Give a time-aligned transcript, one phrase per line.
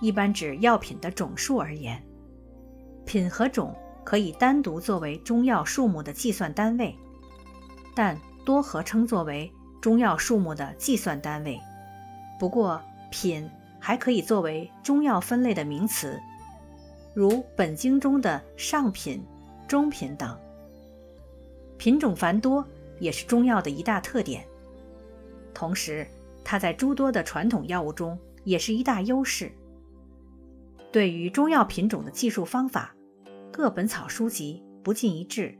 [0.00, 2.02] 一般指药品的种数而言，
[3.04, 6.96] 品和种可以单独作为中药数目的计算单位，
[7.94, 11.60] 但多合称作为中药数目的计算单位。
[12.38, 12.80] 不过，
[13.10, 16.18] 品还可以作为中药分类的名词，
[17.14, 19.22] 如本经中的上品、
[19.68, 20.36] 中品等。
[21.76, 22.66] 品种繁多
[22.98, 24.46] 也是中药的一大特点，
[25.52, 26.06] 同时
[26.42, 28.18] 它在诸多的传统药物中。
[28.42, 29.52] 也是一大优势。
[30.92, 32.94] 对于中药品种的计数方法，
[33.52, 35.56] 各本草书籍不尽一致，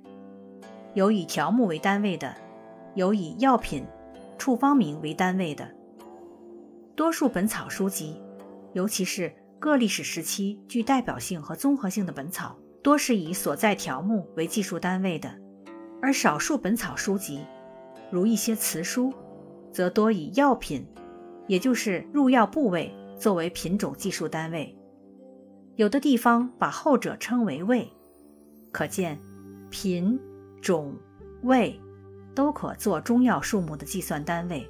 [0.94, 2.34] 有以条目为单位的，
[2.94, 3.86] 有以药品、
[4.38, 5.70] 处方名为单位的。
[6.96, 8.20] 多数本草书籍，
[8.72, 15.30] 尤其是各历史时期具代表性和综合性的本草，多是以所在条目为计数单位的；
[16.02, 17.40] 而少数本草书籍，
[18.10, 19.12] 如一些词书，
[19.72, 20.86] 则多以药品。
[21.46, 24.76] 也就是入药部位作为品种计数单位，
[25.76, 27.90] 有的地方把后者称为位，
[28.70, 29.18] 可见
[29.70, 30.18] 品
[30.60, 30.94] 种
[31.42, 31.80] 味
[32.34, 34.68] 都可做中药数目的计算单位，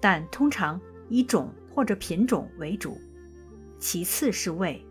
[0.00, 2.96] 但通常以种或者品种为主，
[3.78, 4.86] 其次是味，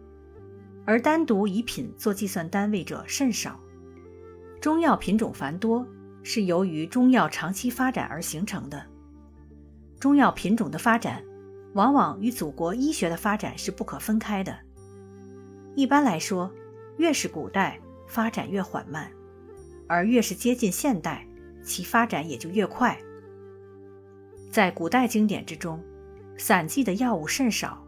[0.86, 3.60] 而单独以品做计算单位者甚少。
[4.60, 5.88] 中药品种繁多，
[6.22, 8.86] 是由于中药长期发展而形成的。
[10.00, 11.24] 中药品种的发展，
[11.76, 14.58] 往往与祖国医学的发展是不可分开的。
[15.76, 16.52] 一般来说，
[16.98, 19.12] 越是古代发展越缓慢，
[19.88, 21.26] 而越是接近现代，
[21.64, 23.00] 其发展也就越快。
[24.52, 25.84] 在古代经典之中，
[26.38, 27.86] 散记的药物甚少，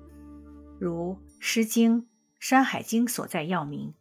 [0.79, 2.01] 如《诗经》
[2.39, 3.93] 《山海经》所在药名，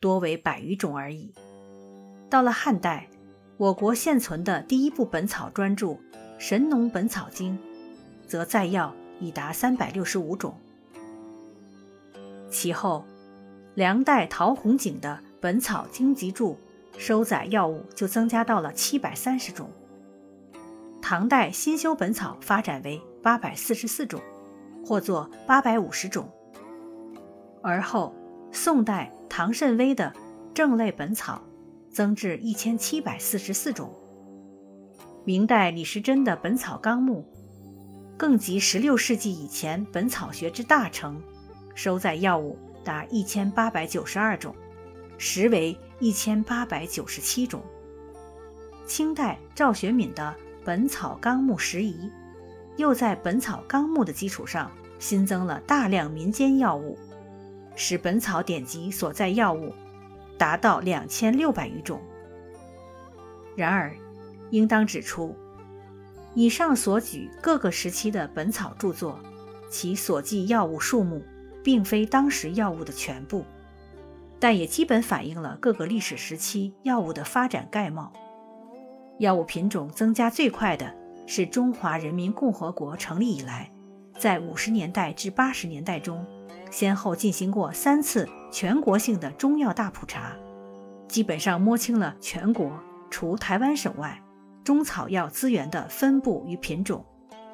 [0.00, 1.32] 多为百余种而已。
[2.28, 3.08] 到了汉代，
[3.56, 5.86] 我国现存的第一部本草专著。
[6.38, 7.56] 《神农本草经》
[8.26, 10.60] 则载药已达三百六十五种，
[12.56, 13.04] 其后
[13.74, 16.54] 梁代陶弘景的《本草经集注》
[16.96, 19.68] 收载药物就增加到了七百三十种，
[21.02, 24.22] 唐代新修本草发展为八百四十四种，
[24.86, 26.32] 或作八百五十种，
[27.62, 28.14] 而后
[28.50, 30.10] 宋代唐慎微的
[30.54, 31.42] 《正类本草》
[31.94, 33.92] 增至一千七百四十四种。
[35.26, 37.22] 明代李时珍的《本草纲目》，
[38.16, 41.20] 更及十六世纪以前本草学之大成，
[41.76, 44.56] 收载药物达1892种，
[45.18, 47.62] 实为1897种。
[48.86, 50.34] 清代赵学敏的
[50.64, 51.92] 《本草纲目拾遗》，
[52.76, 56.98] 又在《本草纲目》的基础上新增了大量民间药物，
[57.74, 59.70] 使本草典籍所在药物
[60.38, 62.00] 达到2600余种。
[63.54, 63.94] 然而，
[64.50, 65.36] 应当指出，
[66.34, 69.20] 以上所举各个时期的本草著作，
[69.68, 71.22] 其所记药物数目，
[71.66, 73.44] 并非当时药物的全部，
[74.38, 78.12] 但也基本反映了各个历史时期药物的发展概貌。
[79.18, 80.94] 药物品种增加最快的
[81.26, 83.68] 是中华人民共和国成立以来，
[84.16, 86.24] 在五十年代至八十年代中，
[86.70, 90.36] 先后进行过三次全国性的中药大普查，
[91.08, 92.70] 基本上摸清了全国
[93.10, 94.22] 除台湾省外。
[94.62, 97.04] 中草药资源的分布与品种，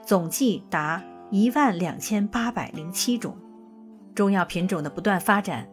[0.05, 3.35] 总计达一万两千八百零七种。
[4.15, 5.67] 中药品种的不断发展，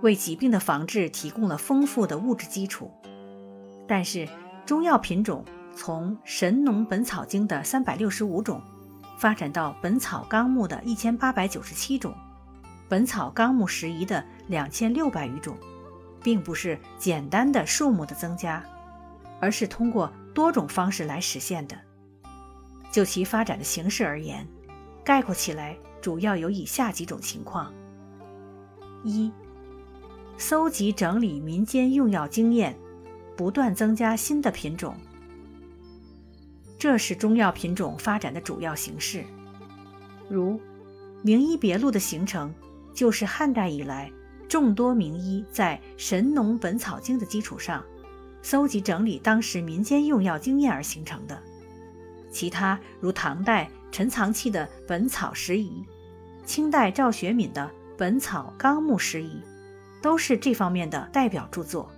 [0.00, 2.90] 为疾病的防治提供了丰富的物质基础。
[3.86, 4.28] 但是，
[4.64, 5.44] 中药品种
[5.74, 8.62] 从《神农本草经》的三百六十五种，
[9.18, 12.12] 发展到《本草纲目》的一千八百九十七种，
[12.88, 15.56] 《本草纲目拾遗》的两千六百余种，
[16.22, 18.64] 并不是简单的数目的增加，
[19.40, 20.12] 而是通过。
[20.36, 21.74] 多种方式来实现的。
[22.92, 24.46] 就其发展的形式而言，
[25.02, 25.74] 概括起来
[26.06, 27.74] 主要有以下几种情况：
[29.02, 29.32] 一、
[30.38, 32.78] 搜集整理民间用药经验，
[33.36, 34.94] 不断增加新的品种，
[36.78, 39.24] 这是中药品种发展的主要形式。
[40.28, 40.52] 如
[41.22, 42.54] 《名医别录》的形成，
[42.94, 44.08] 就是汉代以来
[44.48, 47.82] 众多名医在《神农本草经》的基础上。
[48.42, 51.42] 搜集整理当时民间用药经验而形成的，
[52.30, 55.84] 其他如唐代陈藏器的《本草拾遗》，
[56.46, 57.62] 清代赵学敏的
[57.98, 59.42] 《本草纲目拾遗》，
[60.02, 61.90] 都是这方面的代表著作。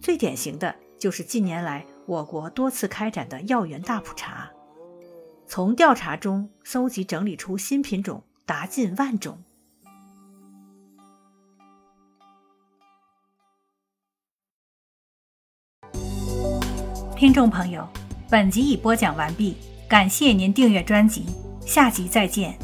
[0.00, 4.50] 最典型的就是近年来我国多次开展的药源大普查，
[5.46, 9.38] 从调查中搜集整理出新品种达近万种。
[17.16, 17.88] 听众朋友，
[18.28, 19.56] 本集已播讲完毕，
[19.88, 21.24] 感谢您订阅专辑，
[21.64, 22.58] 下集再见。